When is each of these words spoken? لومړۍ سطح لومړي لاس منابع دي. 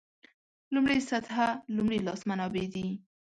لومړۍ 0.73 0.99
سطح 1.09 1.35
لومړي 1.75 1.99
لاس 2.05 2.21
منابع 2.29 2.65
دي. 2.73 2.87